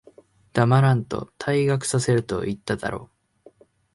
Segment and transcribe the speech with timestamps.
[0.53, 3.11] 黙らんと、退学させると言っただろ。